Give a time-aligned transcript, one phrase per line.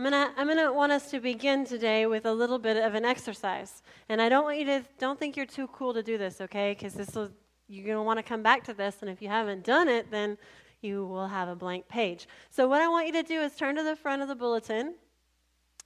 [0.00, 3.04] I'm gonna I'm gonna want us to begin today with a little bit of an
[3.04, 6.40] exercise, and I don't want you to don't think you're too cool to do this,
[6.40, 6.72] okay?
[6.72, 7.28] Because this will
[7.68, 10.38] you're gonna want to come back to this, and if you haven't done it, then
[10.80, 12.28] you will have a blank page.
[12.48, 14.94] So what I want you to do is turn to the front of the bulletin.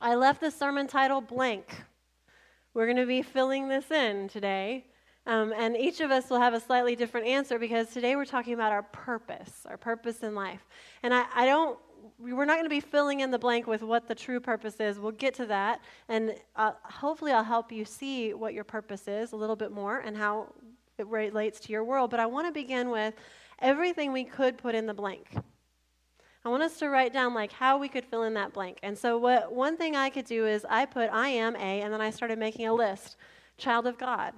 [0.01, 1.83] I left the sermon title blank.
[2.73, 4.85] We're going to be filling this in today.
[5.27, 8.53] Um, and each of us will have a slightly different answer because today we're talking
[8.55, 10.61] about our purpose, our purpose in life.
[11.03, 11.79] And I, I don't,
[12.19, 14.99] we're not going to be filling in the blank with what the true purpose is.
[14.99, 15.81] We'll get to that.
[16.09, 19.99] And uh, hopefully, I'll help you see what your purpose is a little bit more
[19.99, 20.53] and how
[20.99, 22.11] it relates to your world.
[22.11, 23.15] But I want to begin with
[23.59, 25.29] everything we could put in the blank.
[26.45, 28.79] I want us to write down like how we could fill in that blank.
[28.83, 31.93] And so what one thing I could do is I put I am a and
[31.93, 33.17] then I started making a list.
[33.57, 34.35] Child of God.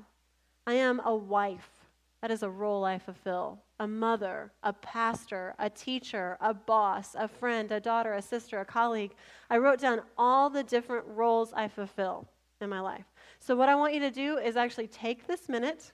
[0.66, 1.75] I am a wife.
[2.22, 3.60] That is a role I fulfill.
[3.78, 8.64] A mother, a pastor, a teacher, a boss, a friend, a daughter, a sister, a
[8.64, 9.12] colleague.
[9.50, 12.26] I wrote down all the different roles I fulfill
[12.60, 13.04] in my life.
[13.38, 15.92] So, what I want you to do is actually take this minute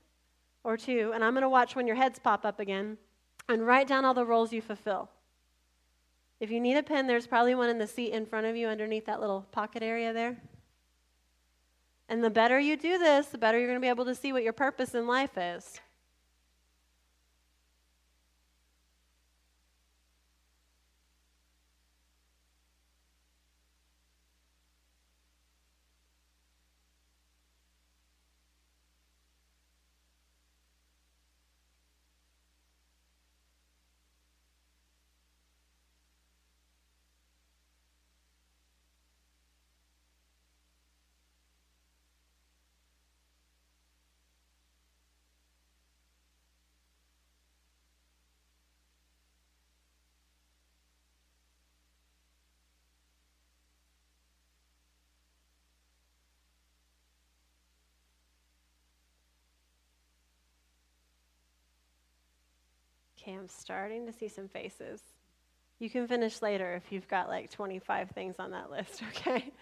[0.64, 2.98] or two, and I'm going to watch when your heads pop up again,
[3.48, 5.10] and write down all the roles you fulfill.
[6.38, 8.68] If you need a pen, there's probably one in the seat in front of you
[8.68, 10.36] underneath that little pocket area there.
[12.08, 14.32] And the better you do this, the better you're going to be able to see
[14.32, 15.80] what your purpose in life is.
[63.22, 65.00] Okay, I'm starting to see some faces.
[65.78, 69.52] You can finish later if you've got like 25 things on that list, okay?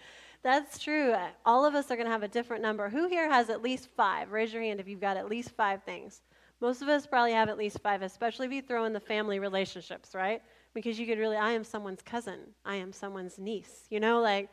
[0.41, 1.11] That's true.
[1.11, 2.89] Uh, all of us are going to have a different number.
[2.89, 4.31] Who here has at least five?
[4.31, 6.21] Raise your hand if you've got at least five things.
[6.59, 9.37] Most of us probably have at least five, especially if you throw in the family
[9.37, 10.41] relationships, right?
[10.73, 14.49] Because you could really, I am someone's cousin, I am someone's niece, you know, like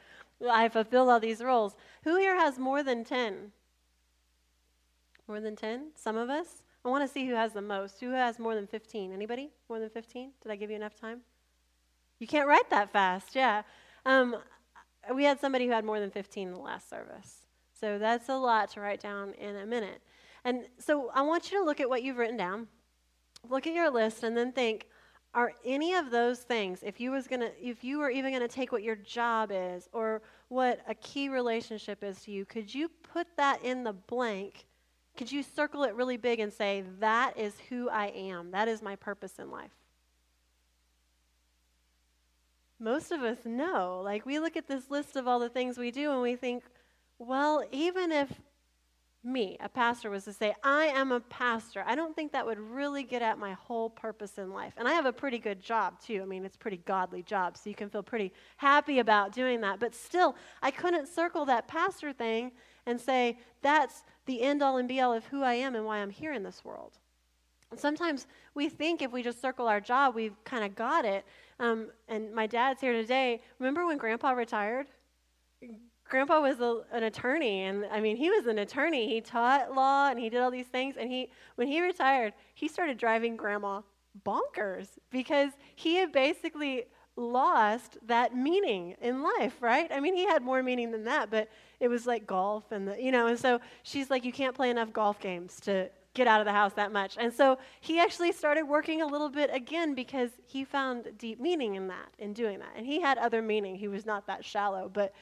[0.50, 1.76] I fulfill all these roles.
[2.04, 3.52] Who here has more than 10?
[5.26, 5.92] More than 10?
[5.96, 6.62] Some of us?
[6.84, 8.00] I want to see who has the most.
[8.00, 9.12] Who has more than 15?
[9.12, 9.50] Anybody?
[9.68, 10.32] More than 15?
[10.42, 11.20] Did I give you enough time?
[12.18, 13.62] You can't write that fast, yeah.
[14.06, 14.36] Um,
[15.14, 17.46] we had somebody who had more than 15 in the last service.
[17.80, 20.00] So that's a lot to write down in a minute.
[20.44, 22.68] And so I want you to look at what you've written down.
[23.48, 24.86] Look at your list and then think,
[25.34, 28.72] are any of those things, if you was gonna if you were even gonna take
[28.72, 33.26] what your job is or what a key relationship is to you, could you put
[33.36, 34.66] that in the blank
[35.18, 38.52] could you circle it really big and say, That is who I am?
[38.52, 39.72] That is my purpose in life?
[42.78, 44.00] Most of us know.
[44.04, 46.62] Like, we look at this list of all the things we do and we think,
[47.18, 48.32] well, even if
[49.24, 52.60] me, a pastor, was to say, I am a pastor, I don't think that would
[52.60, 54.74] really get at my whole purpose in life.
[54.76, 56.22] And I have a pretty good job, too.
[56.22, 59.60] I mean, it's a pretty godly job, so you can feel pretty happy about doing
[59.62, 59.80] that.
[59.80, 62.52] But still, I couldn't circle that pastor thing
[62.86, 65.98] and say, that's the end all and be all of who I am and why
[65.98, 66.98] I'm here in this world.
[67.70, 71.24] And sometimes we think if we just circle our job, we've kind of got it.
[71.58, 73.40] Um, and my dad's here today.
[73.58, 74.86] Remember when Grandpa retired?
[76.08, 79.08] Grandpa was a, an attorney, and I mean, he was an attorney.
[79.08, 80.96] He taught law and he did all these things.
[80.98, 83.80] And he, when he retired, he started driving Grandma
[84.24, 86.84] bonkers because he had basically
[87.18, 89.90] lost that meaning in life, right?
[89.92, 91.48] I mean, he had more meaning than that, but
[91.80, 94.70] it was like golf and the, you know, and so she's like, you can't play
[94.70, 97.16] enough golf games to get out of the house that much.
[97.18, 101.74] And so he actually started working a little bit again because he found deep meaning
[101.74, 102.72] in that, in doing that.
[102.76, 103.76] And he had other meaning.
[103.76, 104.90] He was not that shallow.
[104.92, 105.12] But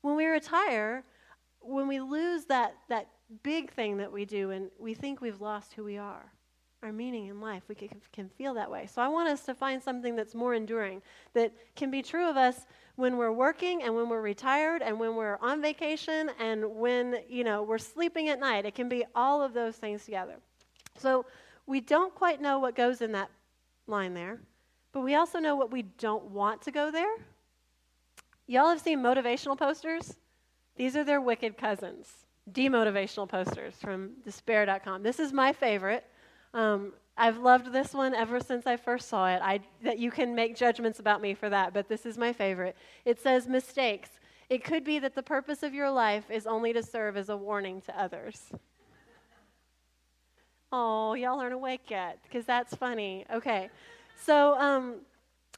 [0.00, 1.04] when we retire,
[1.60, 3.08] when we lose that, that
[3.42, 6.32] big thing that we do and we think we've lost who we are,
[6.82, 7.62] our meaning in life.
[7.68, 8.86] We can, can feel that way.
[8.86, 11.02] So I want us to find something that's more enduring,
[11.34, 12.66] that can be true of us
[12.96, 17.44] when we're working and when we're retired and when we're on vacation and when, you
[17.44, 18.64] know, we're sleeping at night.
[18.64, 20.36] It can be all of those things together.
[20.96, 21.26] So
[21.66, 23.30] we don't quite know what goes in that
[23.86, 24.40] line there,
[24.92, 27.14] but we also know what we don't want to go there.
[28.46, 30.16] Y'all have seen motivational posters?
[30.76, 32.08] These are their wicked cousins.
[32.50, 35.02] Demotivational posters from despair.com.
[35.02, 36.04] This is my favorite.
[36.52, 39.40] Um, I've loved this one ever since I first saw it.
[39.42, 42.76] I, that you can make judgments about me for that, but this is my favorite.
[43.04, 44.08] It says mistakes.
[44.48, 47.36] It could be that the purpose of your life is only to serve as a
[47.36, 48.50] warning to others.
[50.72, 53.26] Oh, y'all aren't awake yet because that's funny.
[53.32, 53.70] Okay.
[54.24, 54.96] So um,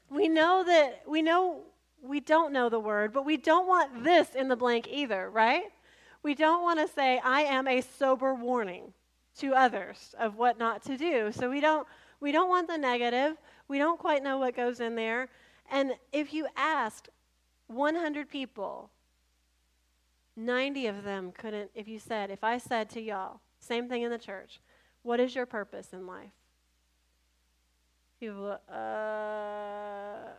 [0.09, 1.61] we know that we know
[2.01, 5.65] we don't know the word, but we don't want this in the blank either, right?
[6.23, 8.93] We don't want to say, I am a sober warning
[9.39, 11.31] to others of what not to do.
[11.31, 11.87] So we don't
[12.19, 13.37] we don't want the negative.
[13.67, 15.29] We don't quite know what goes in there.
[15.69, 17.09] And if you asked
[17.67, 18.89] 100 people,
[20.35, 24.11] 90 of them couldn't if you said, if I said to y'all, same thing in
[24.11, 24.59] the church,
[25.01, 26.31] what is your purpose in life?
[28.19, 30.29] People, uh,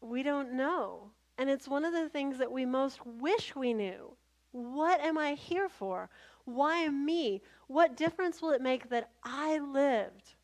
[0.00, 1.10] we don't know.
[1.38, 4.12] And it's one of the things that we most wish we knew.
[4.52, 6.10] What am I here for?
[6.48, 7.42] Why me?
[7.66, 10.34] What difference will it make that I lived?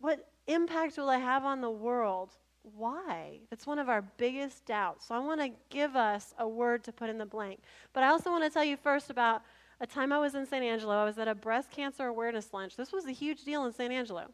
[0.00, 2.36] What impact will I have on the world?
[2.62, 3.40] Why?
[3.48, 5.06] That's one of our biggest doubts.
[5.06, 7.60] So I want to give us a word to put in the blank.
[7.94, 9.42] But I also want to tell you first about
[9.80, 10.94] a time I was in San Angelo.
[10.94, 12.76] I was at a breast cancer awareness lunch.
[12.76, 14.26] This was a huge deal in San Angelo.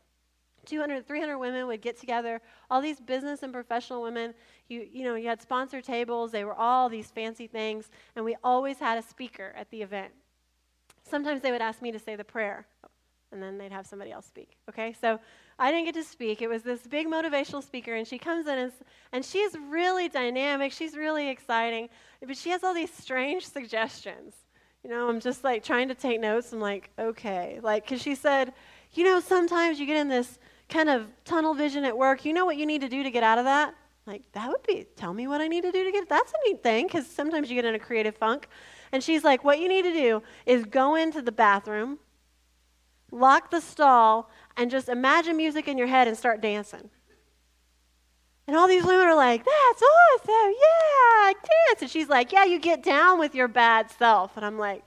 [0.67, 4.35] 200, 300 women would get together, all these business and professional women.
[4.69, 8.37] You, you know, you had sponsor tables, they were all these fancy things, and we
[8.43, 10.13] always had a speaker at the event.
[11.09, 12.67] Sometimes they would ask me to say the prayer,
[13.33, 14.57] and then they'd have somebody else speak.
[14.69, 15.19] Okay, so
[15.59, 16.43] I didn't get to speak.
[16.43, 18.73] It was this big motivational speaker, and she comes in and,
[19.13, 21.89] and she's really dynamic, she's really exciting,
[22.25, 24.35] but she has all these strange suggestions.
[24.85, 26.53] You know, I'm just like trying to take notes.
[26.53, 27.59] I'm like, okay.
[27.63, 28.53] Like, because she said,
[28.93, 30.39] you know, sometimes you get in this
[30.69, 32.25] kind of tunnel vision at work.
[32.25, 33.75] You know what you need to do to get out of that?
[34.07, 36.49] Like, that would be, tell me what I need to do to get, that's a
[36.49, 38.49] neat thing, because sometimes you get in a creative funk.
[38.93, 41.99] And she's like, what you need to do is go into the bathroom,
[43.11, 46.91] lock the stall, and just imagine music in your head and start dancing.
[48.47, 50.55] And all these women are like, that's awesome.
[50.55, 51.83] Yeah, dance.
[51.83, 54.37] And she's like, yeah, you get down with your bad self.
[54.37, 54.85] And I'm like,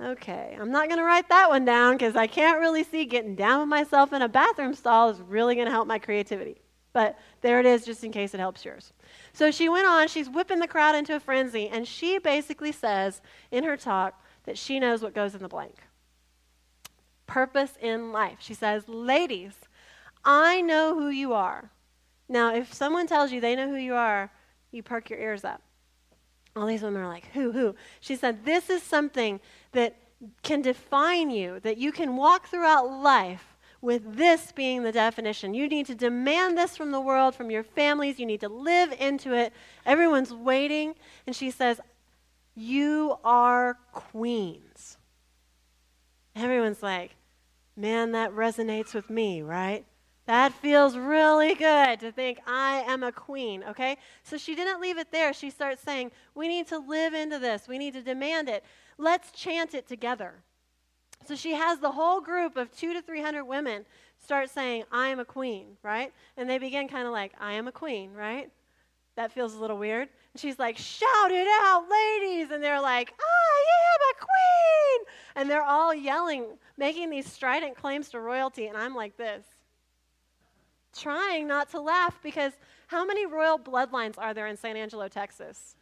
[0.00, 3.34] okay, I'm not going to write that one down because I can't really see getting
[3.34, 6.60] down with myself in a bathroom stall is really going to help my creativity.
[6.92, 8.92] But there it is, just in case it helps yours.
[9.34, 13.20] So she went on, she's whipping the crowd into a frenzy, and she basically says
[13.50, 15.76] in her talk that she knows what goes in the blank.
[17.26, 18.38] Purpose in life.
[18.38, 19.54] She says, Ladies,
[20.24, 21.70] I know who you are.
[22.28, 24.30] Now, if someone tells you they know who you are,
[24.70, 25.60] you perk your ears up.
[26.56, 27.74] All these women are like, who, who?
[28.00, 29.40] She said, this is something
[29.72, 29.96] that
[30.42, 33.53] can define you, that you can walk throughout life
[33.84, 35.52] with this being the definition.
[35.52, 38.18] You need to demand this from the world, from your families.
[38.18, 39.52] You need to live into it.
[39.84, 40.94] Everyone's waiting.
[41.26, 41.80] And she says,
[42.54, 44.96] You are queens.
[46.34, 47.14] Everyone's like,
[47.76, 49.84] Man, that resonates with me, right?
[50.26, 53.98] That feels really good to think I am a queen, okay?
[54.22, 55.34] So she didn't leave it there.
[55.34, 57.68] She starts saying, We need to live into this.
[57.68, 58.64] We need to demand it.
[58.96, 60.42] Let's chant it together.
[61.26, 63.84] So she has the whole group of two to 300 women
[64.22, 66.12] start saying, I am a queen, right?
[66.36, 68.50] And they begin kind of like, I am a queen, right?
[69.16, 70.08] That feels a little weird.
[70.32, 72.50] And she's like, shout it out, ladies.
[72.50, 75.14] And they're like, I am a queen.
[75.36, 78.66] And they're all yelling, making these strident claims to royalty.
[78.66, 79.44] And I'm like this
[80.96, 82.52] trying not to laugh because
[82.86, 85.76] how many royal bloodlines are there in San Angelo, Texas?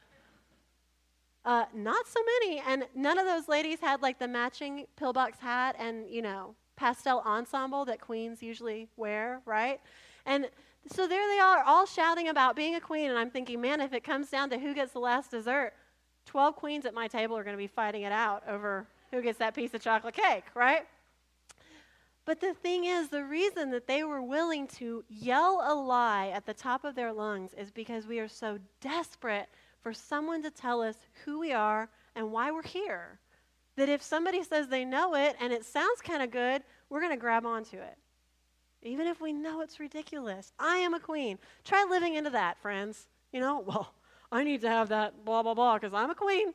[1.45, 2.63] Uh, not so many.
[2.67, 7.23] And none of those ladies had like the matching pillbox hat and, you know, pastel
[7.27, 9.81] ensemble that queens usually wear, right?
[10.25, 10.49] And
[10.87, 13.11] so there they are, all shouting about being a queen.
[13.11, 15.73] And I'm thinking, man, if it comes down to who gets the last dessert,
[16.27, 19.39] 12 queens at my table are going to be fighting it out over who gets
[19.39, 20.87] that piece of chocolate cake, right?
[22.25, 26.47] But the thing is, the reason that they were willing to yell a lie at
[26.47, 29.49] the top of their lungs is because we are so desperate
[29.83, 33.19] for someone to tell us who we are and why we're here.
[33.77, 37.13] That if somebody says they know it and it sounds kind of good, we're going
[37.13, 37.97] to grab onto it.
[38.83, 40.53] Even if we know it's ridiculous.
[40.59, 41.39] I am a queen.
[41.65, 43.07] Try living into that, friends.
[43.33, 43.95] You know, well,
[44.31, 46.53] I need to have that blah, blah, blah because I'm a queen.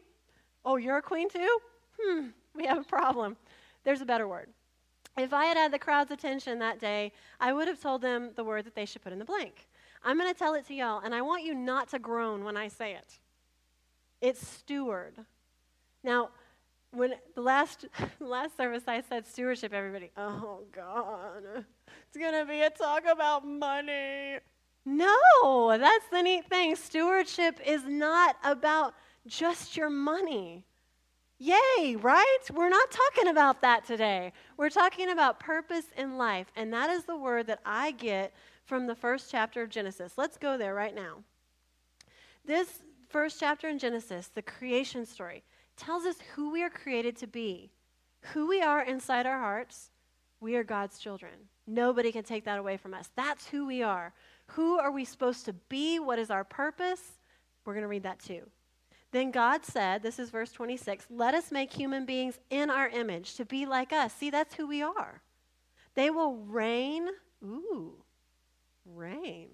[0.66, 1.60] Oh, you're a queen too?
[2.00, 3.38] Hmm, we have a problem.
[3.84, 4.50] There's a better word.
[5.18, 8.44] If I had had the crowd's attention that day, I would have told them the
[8.44, 9.68] word that they should put in the blank.
[10.04, 12.58] I'm going to tell it to y'all, and I want you not to groan when
[12.58, 13.20] I say it.
[14.22, 15.14] It's steward.
[16.04, 16.30] Now,
[16.92, 17.86] when the last
[18.20, 21.66] last service I said stewardship, everybody, oh God,
[22.08, 24.40] it's gonna be a talk about money.
[24.86, 26.76] No, that's the neat thing.
[26.76, 28.94] Stewardship is not about
[29.28, 30.64] just your money.
[31.40, 32.38] Yay, right?
[32.52, 34.32] We're not talking about that today.
[34.56, 38.34] We're talking about purpose in life, and that is the word that I get
[38.68, 40.14] from the first chapter of Genesis.
[40.18, 41.24] Let's go there right now.
[42.46, 45.44] This first chapter in Genesis, the creation story,
[45.78, 47.72] tells us who we are created to be,
[48.34, 49.92] who we are inside our hearts.
[50.42, 51.32] We are God's children.
[51.66, 53.10] Nobody can take that away from us.
[53.16, 54.14] That's who we are.
[54.48, 56.00] Who are we supposed to be?
[56.00, 57.02] What is our purpose?
[57.66, 58.42] We're going to read that too.
[59.12, 63.36] Then God said, this is verse 26, let us make human beings in our image
[63.36, 64.14] to be like us.
[64.14, 65.22] See, that's who we are.
[65.96, 67.08] They will reign,
[67.44, 67.96] ooh,
[68.96, 69.50] reign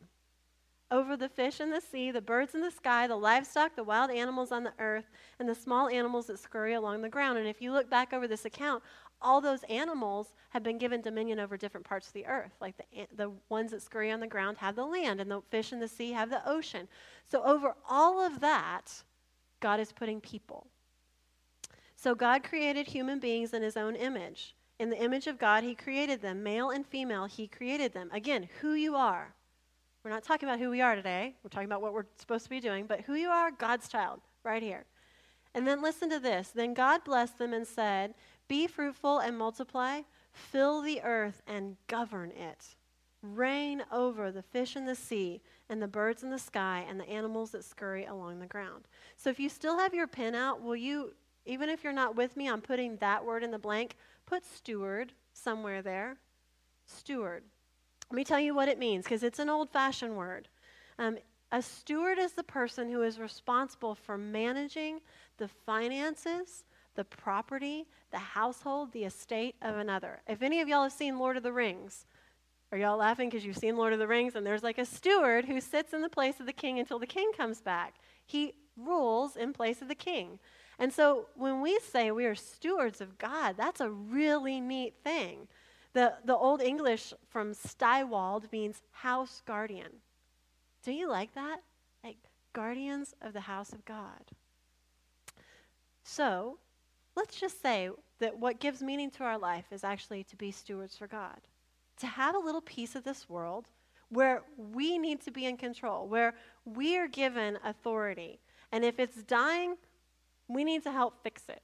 [0.91, 4.11] over the fish in the sea, the birds in the sky, the livestock, the wild
[4.11, 5.09] animals on the earth,
[5.39, 7.37] and the small animals that scurry along the ground.
[7.37, 8.83] And if you look back over this account,
[9.19, 12.51] all those animals have been given dominion over different parts of the earth.
[12.61, 15.71] Like the, the ones that scurry on the ground have the land, and the fish
[15.71, 16.87] in the sea have the ocean.
[17.25, 19.03] So, over all of that,
[19.59, 20.67] God is putting people.
[21.95, 24.55] So God created human beings in his own image.
[24.79, 26.43] In the image of God, he created them.
[26.43, 28.09] Male and female, he created them.
[28.11, 29.33] Again, who you are.
[30.03, 31.35] We're not talking about who we are today.
[31.43, 34.19] We're talking about what we're supposed to be doing, but who you are, God's child,
[34.43, 34.85] right here.
[35.53, 36.49] And then listen to this.
[36.49, 38.15] Then God blessed them and said,
[38.47, 40.01] Be fruitful and multiply,
[40.31, 42.75] fill the earth and govern it.
[43.21, 47.09] Reign over the fish in the sea and the birds in the sky and the
[47.09, 48.87] animals that scurry along the ground.
[49.15, 51.13] So if you still have your pen out, will you,
[51.45, 55.13] even if you're not with me, I'm putting that word in the blank, put steward
[55.33, 56.17] somewhere there.
[56.85, 57.43] Steward.
[58.09, 60.47] Let me tell you what it means because it's an old fashioned word.
[60.99, 61.17] Um,
[61.51, 64.99] a steward is the person who is responsible for managing
[65.37, 66.65] the finances,
[66.95, 70.21] the property, the household, the estate of another.
[70.27, 72.05] If any of y'all have seen Lord of the Rings,
[72.71, 75.45] are y'all laughing because you've seen Lord of the Rings and there's like a steward
[75.45, 77.95] who sits in the place of the king until the king comes back?
[78.25, 80.39] He rules in place of the king.
[80.79, 85.47] And so when we say we are stewards of God, that's a really neat thing.
[85.93, 89.91] The, the Old English from styward means house guardian.
[90.83, 91.57] Do you like that?
[92.03, 92.17] Like
[92.53, 94.31] guardians of the house of God.
[96.03, 96.57] So
[97.15, 97.89] let's just say
[98.19, 101.39] that what gives meaning to our life is actually to be stewards for God,
[101.97, 103.67] to have a little piece of this world
[104.09, 106.33] where we need to be in control, where
[106.65, 108.39] we are given authority.
[108.71, 109.75] And if it's dying,
[110.47, 111.63] we need to help fix it.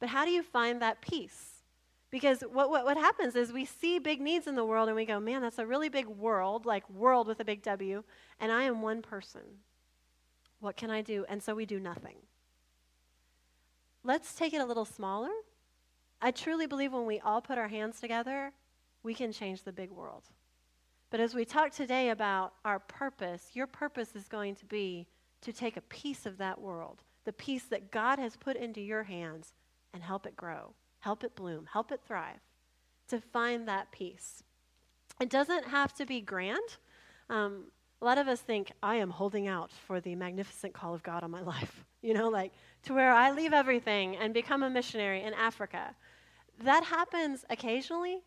[0.00, 1.62] But how do you find that piece?
[2.10, 5.06] Because what, what, what happens is we see big needs in the world and we
[5.06, 8.04] go, man, that's a really big world, like world with a big W,
[8.38, 9.40] and I am one person.
[10.60, 11.24] What can I do?
[11.28, 12.16] And so we do nothing.
[14.04, 15.30] Let's take it a little smaller.
[16.20, 18.52] I truly believe when we all put our hands together,
[19.02, 20.24] we can change the big world.
[21.10, 25.06] But as we talk today about our purpose, your purpose is going to be
[25.40, 29.04] to take a piece of that world, the piece that God has put into your
[29.04, 29.54] hands,
[29.92, 32.40] and help it grow, help it bloom, help it thrive,
[33.08, 34.42] to find that piece.
[35.20, 36.76] It doesn't have to be grand.
[37.28, 37.64] Um,
[38.00, 41.22] a lot of us think, I am holding out for the magnificent call of God
[41.22, 42.52] on my life, you know, like
[42.84, 45.94] to where I leave everything and become a missionary in Africa.
[46.64, 48.22] That happens occasionally,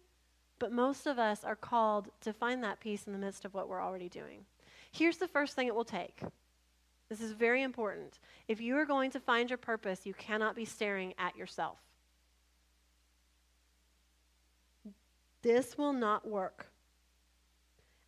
[0.59, 3.67] but most of us are called to find that piece in the midst of what
[3.67, 4.45] we're already doing.
[4.91, 6.21] Here's the first thing it will take.
[7.09, 8.19] This is very important.
[8.47, 11.77] If you are going to find your purpose, you cannot be staring at yourself.
[15.41, 16.71] This will not work.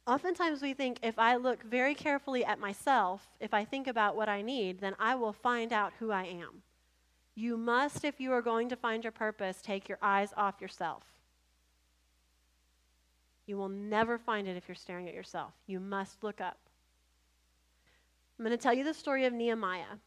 [0.08, 4.30] Oftentimes, we think if I look very carefully at myself, if I think about what
[4.30, 6.63] I need, then I will find out who I am.
[7.36, 11.04] You must, if you are going to find your purpose, take your eyes off yourself.
[13.46, 15.54] You will never find it if you're staring at yourself.
[15.68, 16.58] You must look up.
[18.38, 19.98] I'm going to tell you the story of Nehemiah.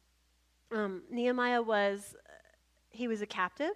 [0.72, 2.14] Um, Nehemiah was,
[2.90, 3.74] he was a captive.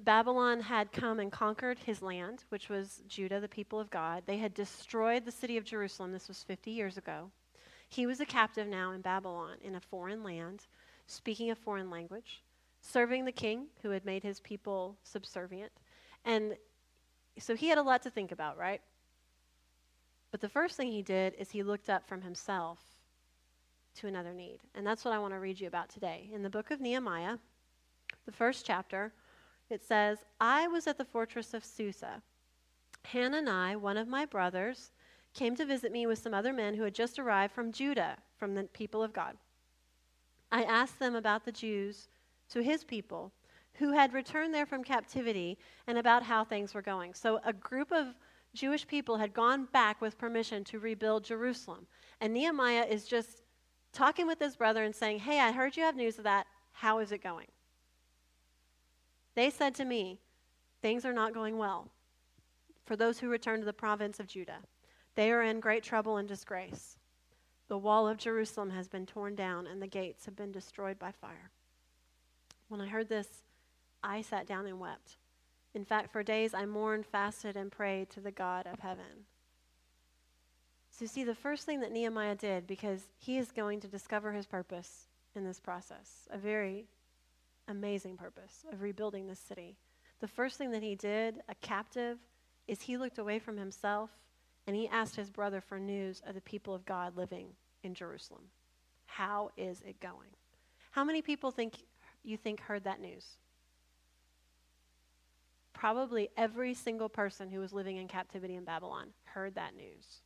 [0.00, 4.24] Babylon had come and conquered his land, which was Judah, the people of God.
[4.26, 6.10] They had destroyed the city of Jerusalem.
[6.10, 7.30] This was 50 years ago.
[7.88, 10.66] He was a captive now in Babylon, in a foreign land,
[11.06, 12.42] speaking a foreign language,
[12.80, 15.70] serving the king who had made his people subservient.
[16.24, 16.56] And
[17.38, 18.80] so he had a lot to think about, right?
[20.32, 22.78] But the first thing he did is he looked up from himself
[23.96, 24.58] to another need.
[24.74, 26.30] And that's what I want to read you about today.
[26.32, 27.38] In the book of Nehemiah,
[28.26, 29.12] the first chapter,
[29.68, 32.22] it says, I was at the fortress of Susa.
[33.06, 34.90] Hanani, one of my brothers,
[35.34, 38.54] came to visit me with some other men who had just arrived from Judah, from
[38.54, 39.36] the people of God.
[40.50, 42.08] I asked them about the Jews
[42.50, 43.32] to his people
[43.74, 45.56] who had returned there from captivity
[45.86, 47.14] and about how things were going.
[47.14, 48.08] So a group of
[48.52, 51.86] Jewish people had gone back with permission to rebuild Jerusalem.
[52.20, 53.39] And Nehemiah is just
[53.92, 56.46] talking with his brother and saying, Hey, I heard you have news of that.
[56.72, 57.48] How is it going?
[59.34, 60.20] They said to me,
[60.82, 61.88] Things are not going well
[62.86, 64.60] for those who return to the province of Judah.
[65.14, 66.98] They are in great trouble and disgrace.
[67.68, 71.12] The wall of Jerusalem has been torn down, and the gates have been destroyed by
[71.12, 71.50] fire.
[72.68, 73.44] When I heard this,
[74.02, 75.18] I sat down and wept.
[75.74, 79.26] In fact, for days I mourned, fasted, and prayed to the God of heaven.
[81.00, 84.44] So, see, the first thing that Nehemiah did, because he is going to discover his
[84.44, 86.88] purpose in this process, a very
[87.68, 89.78] amazing purpose of rebuilding this city.
[90.20, 92.18] The first thing that he did, a captive,
[92.68, 94.10] is he looked away from himself
[94.66, 97.46] and he asked his brother for news of the people of God living
[97.82, 98.42] in Jerusalem.
[99.06, 100.28] How is it going?
[100.90, 101.76] How many people think
[102.22, 103.24] you think heard that news?
[105.72, 110.20] Probably every single person who was living in captivity in Babylon heard that news.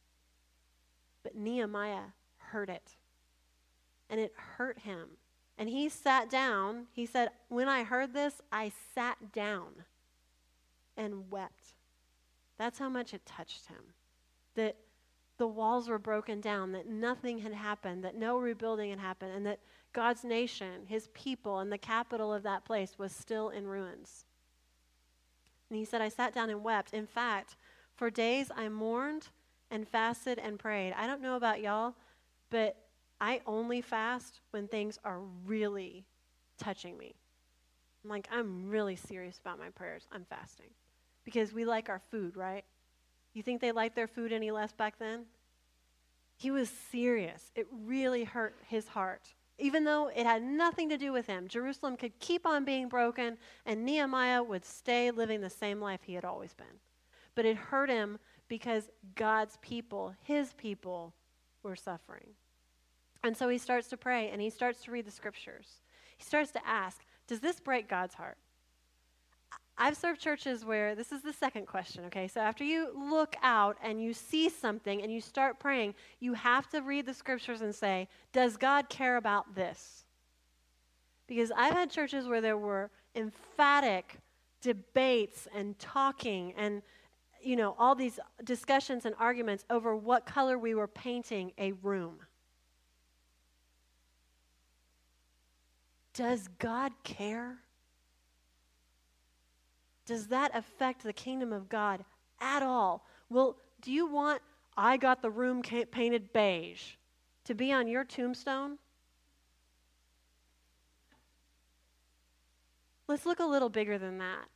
[1.25, 2.97] But Nehemiah heard it.
[4.09, 5.09] And it hurt him.
[5.59, 6.87] And he sat down.
[6.93, 9.85] He said, When I heard this, I sat down
[10.97, 11.75] and wept.
[12.59, 13.95] That's how much it touched him.
[14.55, 14.77] That
[15.37, 19.45] the walls were broken down, that nothing had happened, that no rebuilding had happened, and
[19.47, 19.59] that
[19.93, 24.27] God's nation, his people, and the capital of that place was still in ruins.
[25.69, 26.95] And he said, I sat down and wept.
[26.95, 27.57] In fact,
[27.97, 29.29] for days I mourned
[29.71, 30.95] and fasted and prayed.
[30.97, 31.95] I don't know about y'all,
[32.51, 32.77] but
[33.21, 36.05] I only fast when things are really
[36.59, 37.15] touching me.
[38.03, 40.07] I'm like, I'm really serious about my prayers.
[40.13, 40.71] I'm fasting.
[41.25, 42.65] Because we like our food, right?
[43.33, 45.25] You think they liked their food any less back then?
[46.37, 47.51] He was serious.
[47.55, 49.35] It really hurt his heart.
[49.59, 53.39] Even though it had nothing to do with him, Jerusalem could keep on being broken,
[53.65, 56.67] and Nehemiah would stay living the same life he had always been.
[57.35, 58.19] But it hurt him
[58.55, 61.13] because God's people, his people,
[61.65, 62.29] were suffering.
[63.25, 65.81] And so he starts to pray and he starts to read the scriptures.
[66.17, 68.37] He starts to ask, Does this break God's heart?
[69.77, 72.29] I've served churches where this is the second question, okay?
[72.29, 76.69] So after you look out and you see something and you start praying, you have
[76.69, 80.05] to read the scriptures and say, Does God care about this?
[81.27, 84.19] Because I've had churches where there were emphatic
[84.61, 86.83] debates and talking and
[87.45, 92.19] you know all these discussions and arguments over what color we were painting a room.
[96.15, 97.59] Does God care?
[100.07, 102.05] Does that affect the kingdom of God
[102.41, 103.07] at all?
[103.31, 104.41] Well, do you want
[104.77, 106.93] I got the room painted beige
[107.45, 108.79] to be on your tombstone?
[113.07, 114.49] Let's look a little bigger than that.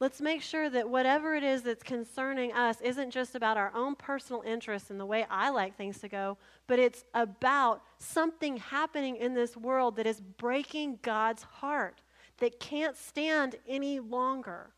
[0.00, 3.96] Let's make sure that whatever it is that's concerning us isn't just about our own
[3.96, 9.16] personal interests and the way I like things to go, but it's about something happening
[9.16, 12.00] in this world that is breaking God's heart,
[12.38, 14.70] that can't stand any longer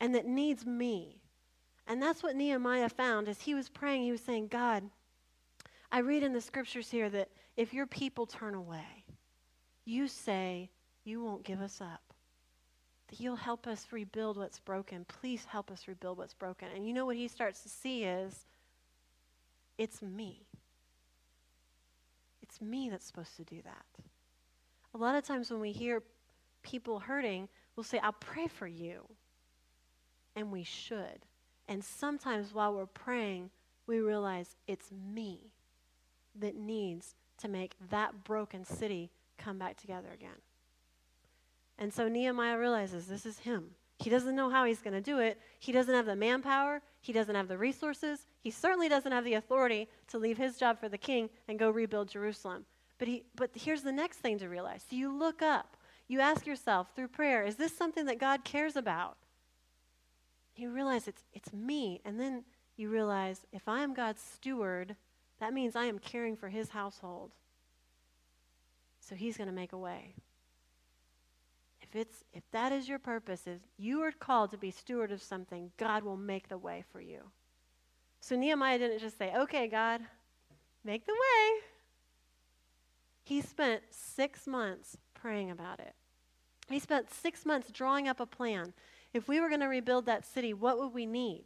[0.00, 1.20] and that needs me.
[1.86, 4.02] And that's what Nehemiah found as he was praying.
[4.02, 4.82] He was saying, God,
[5.92, 9.04] I read in the scriptures here that if your people turn away,
[9.84, 10.70] you say
[11.04, 12.05] you won't give us up.
[13.08, 15.04] That you'll help us rebuild what's broken.
[15.06, 16.68] Please help us rebuild what's broken.
[16.74, 18.46] And you know what he starts to see is
[19.78, 20.46] it's me.
[22.42, 23.84] It's me that's supposed to do that.
[24.94, 26.02] A lot of times when we hear
[26.62, 29.04] people hurting, we'll say, I'll pray for you
[30.34, 31.26] and we should.
[31.68, 33.50] And sometimes while we're praying,
[33.86, 35.52] we realize it's me
[36.38, 40.38] that needs to make that broken city come back together again.
[41.78, 43.70] And so Nehemiah realizes this is him.
[43.98, 45.40] He doesn't know how he's going to do it.
[45.58, 46.82] He doesn't have the manpower.
[47.00, 48.26] He doesn't have the resources.
[48.40, 51.70] He certainly doesn't have the authority to leave his job for the king and go
[51.70, 52.66] rebuild Jerusalem.
[52.98, 54.84] But, he, but here's the next thing to realize.
[54.88, 55.76] So you look up.
[56.08, 59.16] You ask yourself through prayer, is this something that God cares about?
[60.56, 62.00] you realize it's, it's me.
[62.04, 62.44] And then
[62.76, 64.96] you realize if I am God's steward,
[65.40, 67.32] that means I am caring for his household.
[69.00, 70.14] So he's going to make a way.
[71.96, 75.70] It's, if that is your purpose, is you are called to be steward of something,
[75.76, 77.22] God will make the way for you.
[78.20, 80.00] So Nehemiah didn't just say, okay, God,
[80.84, 81.60] make the way.
[83.22, 85.94] He spent six months praying about it.
[86.68, 88.72] He spent six months drawing up a plan.
[89.12, 91.44] If we were going to rebuild that city, what would we need?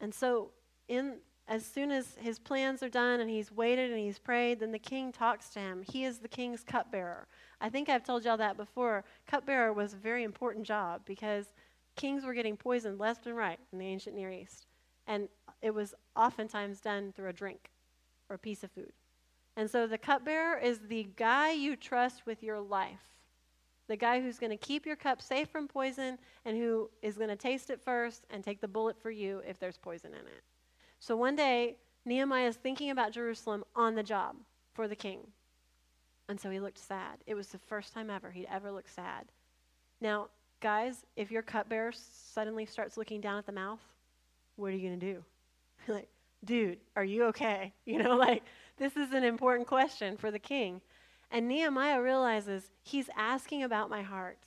[0.00, 0.50] And so,
[0.86, 1.16] in
[1.48, 4.78] as soon as his plans are done and he's waited and he's prayed, then the
[4.78, 5.82] king talks to him.
[5.90, 7.26] He is the king's cupbearer.
[7.60, 9.04] I think I've told y'all that before.
[9.26, 11.52] Cupbearer was a very important job because
[11.96, 14.66] kings were getting poisoned left and right in the ancient Near East.
[15.06, 15.28] And
[15.62, 17.70] it was oftentimes done through a drink
[18.28, 18.92] or a piece of food.
[19.56, 23.00] And so the cupbearer is the guy you trust with your life.
[23.88, 27.30] the guy who's going to keep your cup safe from poison and who is going
[27.30, 30.42] to taste it first and take the bullet for you if there's poison in it.
[31.00, 34.36] So one day, Nehemiah is thinking about Jerusalem on the job
[34.74, 35.20] for the king.
[36.28, 37.18] And so he looked sad.
[37.26, 39.26] It was the first time ever he'd ever looked sad.
[40.00, 40.28] Now,
[40.60, 43.80] guys, if your cupbearer suddenly starts looking down at the mouth,
[44.56, 45.24] what are you going to do?
[45.92, 46.08] like,
[46.44, 47.72] dude, are you okay?
[47.86, 48.42] You know, like,
[48.76, 50.80] this is an important question for the king.
[51.30, 54.38] And Nehemiah realizes he's asking about my heart.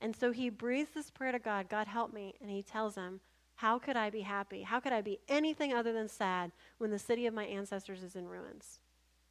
[0.00, 2.34] And so he breathes this prayer to God God, help me.
[2.40, 3.20] And he tells him,
[3.56, 4.62] How could I be happy?
[4.62, 8.16] How could I be anything other than sad when the city of my ancestors is
[8.16, 8.80] in ruins?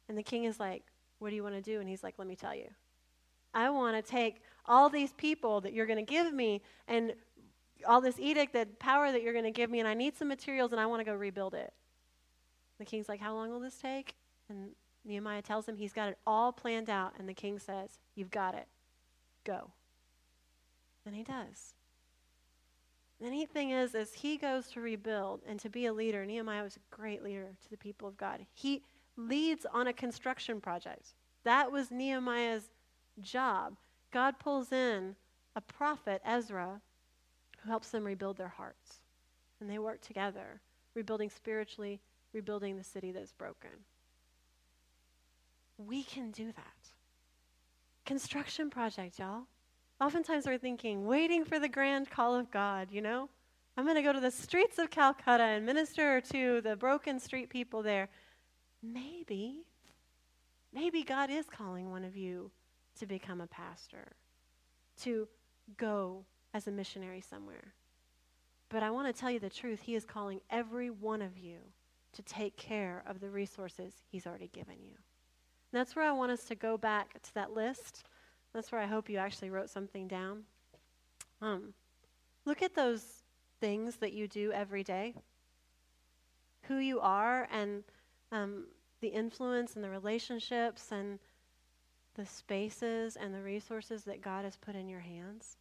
[0.08, 0.82] And the king is like,
[1.18, 1.80] What do you want to do?
[1.80, 2.68] And he's like, Let me tell you.
[3.54, 7.14] I want to take all these people that you're going to give me and
[7.86, 10.28] all this edict, that power that you're going to give me, and I need some
[10.28, 11.72] materials and I want to go rebuild it.
[12.78, 14.14] The king's like, How long will this take?
[14.48, 14.70] And
[15.04, 18.54] Nehemiah tells him he's got it all planned out, and the king says, You've got
[18.54, 18.66] it.
[19.44, 19.70] Go.
[21.04, 21.74] And he does.
[23.20, 26.62] The neat thing is, as he goes to rebuild and to be a leader, Nehemiah
[26.62, 28.44] was a great leader to the people of God.
[28.52, 28.82] He
[29.16, 31.14] leads on a construction project.
[31.44, 32.70] That was Nehemiah's
[33.20, 33.76] job.
[34.12, 35.16] God pulls in
[35.54, 36.80] a prophet, Ezra,
[37.62, 39.00] who helps them rebuild their hearts.
[39.60, 40.60] And they work together,
[40.94, 42.00] rebuilding spiritually,
[42.32, 43.70] rebuilding the city that's broken.
[45.78, 46.90] We can do that.
[48.04, 49.44] Construction project, y'all.
[50.00, 53.28] Oftentimes we're thinking, waiting for the grand call of God, you know?
[53.76, 57.50] I'm going to go to the streets of Calcutta and minister to the broken street
[57.50, 58.08] people there.
[58.82, 59.64] Maybe,
[60.72, 62.50] maybe God is calling one of you
[62.98, 64.16] to become a pastor,
[65.02, 65.28] to
[65.76, 67.74] go as a missionary somewhere.
[68.68, 69.80] But I want to tell you the truth.
[69.82, 71.58] He is calling every one of you
[72.14, 74.94] to take care of the resources He's already given you.
[75.72, 78.04] And that's where I want us to go back to that list.
[78.52, 80.44] That's where I hope you actually wrote something down.
[81.42, 81.74] Um,
[82.44, 83.22] look at those
[83.60, 85.14] things that you do every day,
[86.62, 87.84] who you are, and
[88.32, 88.64] um,
[89.00, 91.18] the influence and the relationships and
[92.14, 95.56] the spaces and the resources that God has put in your hands.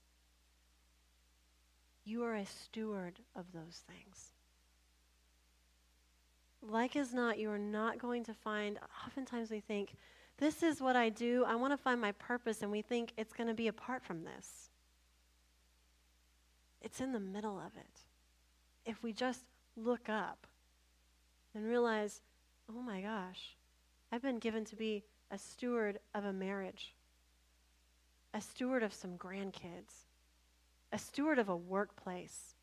[2.04, 4.32] You are a steward of those things
[6.70, 9.96] like as not, you are not going to find, oftentimes we think,
[10.38, 11.46] this is what I do.
[11.48, 14.24] I want to find my purpose, and we think it's going to be apart from
[14.24, 14.70] this.
[16.82, 18.00] It's in the middle of it.
[18.86, 19.44] If we just
[19.78, 20.46] look up
[21.54, 22.22] and realize,
[22.70, 23.56] oh my gosh,
[24.12, 26.94] I've been given to be a steward of a marriage,
[28.34, 30.06] a steward of some grandkids,
[30.92, 32.56] a steward of a workplace,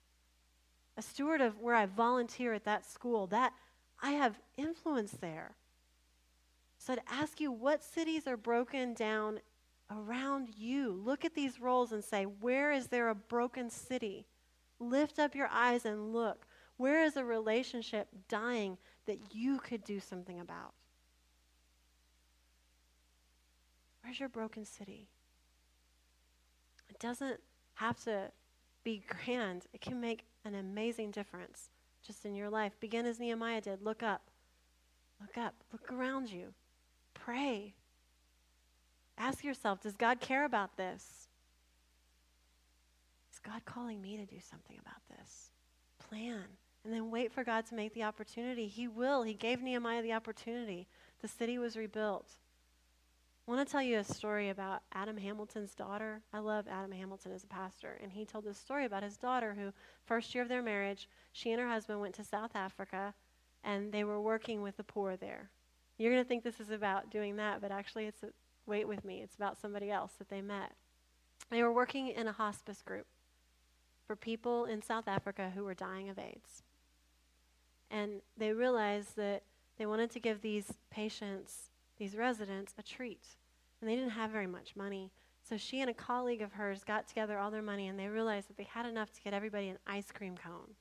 [0.97, 3.27] a steward of where I volunteer at that school.
[3.27, 3.53] That
[4.03, 5.57] I have influence there.
[6.79, 9.41] So I'd ask you what cities are broken down
[9.91, 10.93] around you.
[10.93, 14.27] Look at these roles and say, where is there a broken city?
[14.81, 16.47] Lift up your eyes and look.
[16.77, 20.73] Where is a relationship dying that you could do something about?
[24.03, 25.09] Where's your broken city?
[26.89, 27.41] It doesn't
[27.75, 28.31] have to
[28.85, 31.71] be grand, it can make an amazing difference
[32.05, 32.73] just in your life.
[32.81, 33.83] Begin as Nehemiah did.
[33.83, 34.23] Look up.
[35.21, 35.55] Look up.
[35.71, 36.53] Look around you.
[37.15, 37.75] Pray.
[39.17, 41.29] Ask yourself Does God care about this?
[43.33, 45.51] Is God calling me to do something about this?
[46.09, 46.45] Plan.
[46.85, 48.67] And then wait for God to make the opportunity.
[48.67, 49.23] He will.
[49.23, 50.89] He gave Nehemiah the opportunity.
[51.21, 52.37] The city was rebuilt.
[53.47, 56.23] I want to tell you a story about Adam Hamilton's daughter.
[56.33, 59.55] I love Adam Hamilton as a pastor, and he told this story about his daughter
[59.59, 59.73] who,
[60.05, 63.15] first year of their marriage, she and her husband went to South Africa,
[63.65, 65.51] and they were working with the poor there.
[65.99, 68.29] You're going to think this is about doing that, but actually, it's a,
[68.67, 69.21] wait with me.
[69.23, 70.73] It's about somebody else that they met.
[71.51, 73.07] They were working in a hospice group
[74.07, 76.63] for people in South Africa who were dying of AIDS,
[77.93, 79.43] and they realized that
[79.79, 83.25] they wanted to give these patients these residents a treat.
[83.81, 85.13] And they didn't have very much money.
[85.49, 88.49] So she and a colleague of hers got together all their money and they realized
[88.49, 90.75] that they had enough to get everybody an ice cream cone.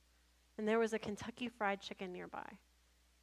[0.56, 2.46] And there was a Kentucky fried chicken nearby.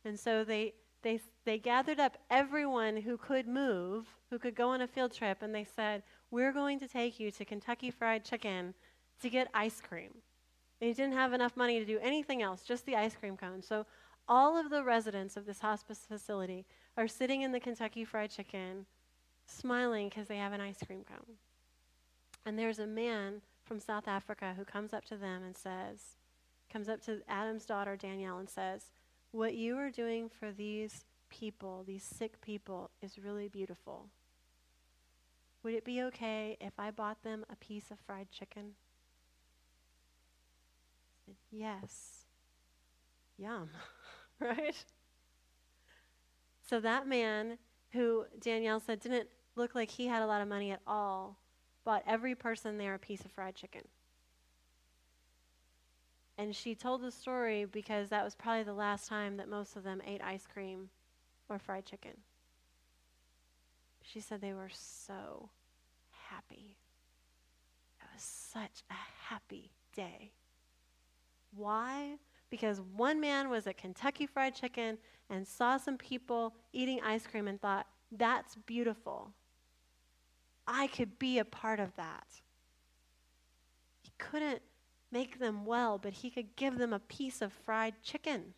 [0.06, 4.82] And so they, they, they gathered up everyone who could move, who could go on
[4.82, 8.74] a field trip, and they said, We're going to take you to Kentucky Fried Chicken
[9.22, 10.12] to get ice cream.
[10.80, 13.62] They didn't have enough money to do anything else, just the ice cream cone.
[13.62, 13.86] So
[14.28, 16.66] all of the residents of this hospice facility
[16.96, 18.86] are sitting in the Kentucky Fried Chicken
[19.46, 21.36] smiling because they have an ice cream cone.
[22.46, 26.16] And there's a man from South Africa who comes up to them and says,
[26.72, 28.92] comes up to Adam's daughter Danielle and says,
[29.32, 34.08] What you are doing for these people, these sick people, is really beautiful.
[35.64, 38.74] would it be okay if I bought them a piece of fried chicken?
[41.52, 42.26] Yes.
[43.38, 43.70] Yum,
[44.40, 44.76] right?
[46.62, 47.58] So that man
[47.92, 51.40] who Danielle said didn't look like he had a lot of money at all
[51.84, 53.82] bought every person there a piece of fried chicken.
[56.38, 59.84] And she told the story because that was probably the last time that most of
[59.84, 60.90] them ate ice cream
[61.50, 62.14] or fried chicken.
[64.04, 65.50] She said they were so
[66.30, 66.78] happy.
[68.00, 68.94] It was such a
[69.28, 70.32] happy day.
[71.60, 72.16] Why?
[72.50, 74.98] Because one man was at Kentucky Fried Chicken
[75.30, 79.34] and saw some people eating ice cream and thought, that's beautiful.
[80.66, 82.28] I could be a part of that.
[84.02, 84.62] He couldn't
[85.12, 88.54] make them well, but he could give them a piece of fried chicken.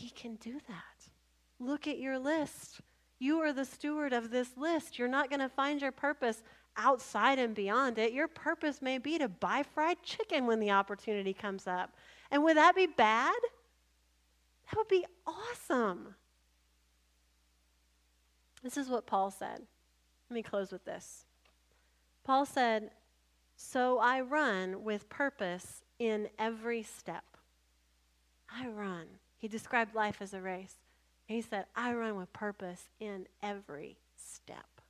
[0.00, 1.10] We can do that.
[1.60, 2.80] Look at your list.
[3.18, 4.98] You are the steward of this list.
[4.98, 6.42] You're not going to find your purpose
[6.76, 8.12] outside and beyond it.
[8.12, 11.94] Your purpose may be to buy fried chicken when the opportunity comes up.
[12.30, 13.34] And would that be bad?
[14.70, 16.14] That would be awesome.
[18.62, 19.60] This is what Paul said.
[20.30, 21.26] Let me close with this.
[22.24, 22.90] Paul said,
[23.56, 27.24] So I run with purpose in every step.
[28.50, 29.06] I run.
[29.36, 30.76] He described life as a race.
[31.26, 34.81] He said, I run with purpose in every step.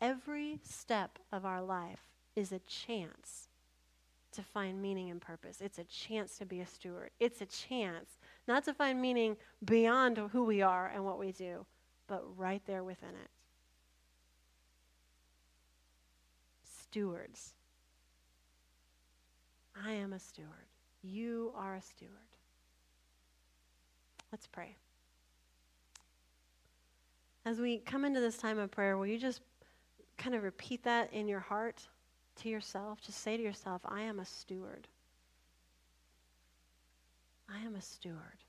[0.00, 2.00] Every step of our life
[2.34, 3.48] is a chance
[4.32, 5.60] to find meaning and purpose.
[5.60, 7.10] It's a chance to be a steward.
[7.18, 11.66] It's a chance not to find meaning beyond who we are and what we do,
[12.06, 13.30] but right there within it.
[16.64, 17.54] Stewards.
[19.84, 20.48] I am a steward.
[21.02, 22.10] You are a steward.
[24.32, 24.76] Let's pray.
[27.44, 29.40] As we come into this time of prayer, will you just
[30.20, 31.88] kind of repeat that in your heart
[32.36, 33.00] to yourself?
[33.00, 34.86] Just say to yourself, I am a steward.
[37.48, 38.44] I am a steward.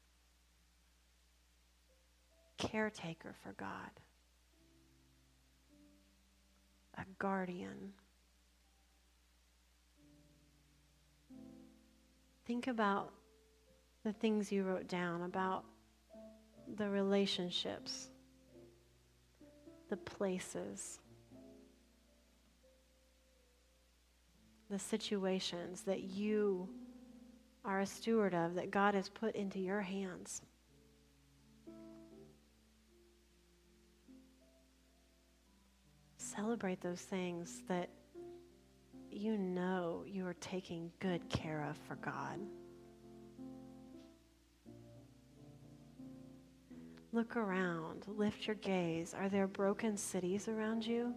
[2.57, 3.89] Caretaker for God.
[6.97, 7.93] A guardian.
[12.45, 13.11] Think about
[14.03, 15.63] the things you wrote down about
[16.75, 18.09] the relationships,
[19.89, 20.99] the places,
[24.71, 26.67] the situations that you
[27.65, 30.41] are a steward of, that God has put into your hands.
[36.17, 37.89] Celebrate those things that
[39.11, 42.39] you know you are taking good care of for God.
[47.11, 49.13] Look around, lift your gaze.
[49.13, 51.13] Are there broken cities around you?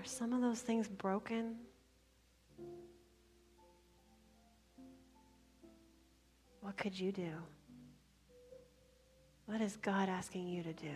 [0.00, 1.56] Are some of those things broken?
[6.62, 7.32] What could you do?
[9.44, 10.92] What is God asking you to do?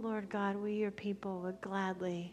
[0.00, 2.32] Lord God, we, your people, would gladly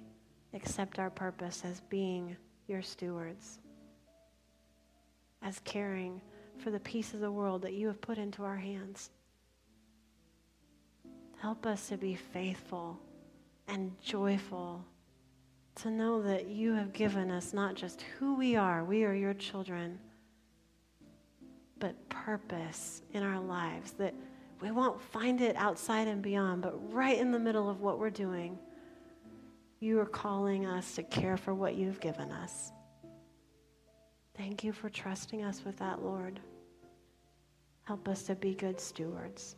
[0.54, 3.60] accept our purpose as being your stewards
[5.42, 6.22] as caring
[6.60, 9.10] for the piece of the world that you have put into our hands.
[11.46, 13.00] Help us to be faithful
[13.68, 14.84] and joyful,
[15.76, 19.36] to know that you have given us not just who we are, we are your
[19.36, 20.00] children,
[21.78, 24.16] but purpose in our lives, that
[24.60, 28.10] we won't find it outside and beyond, but right in the middle of what we're
[28.10, 28.58] doing,
[29.80, 32.72] you are calling us to care for what you've given us.
[34.36, 36.40] Thank you for trusting us with that, Lord.
[37.84, 39.58] Help us to be good stewards.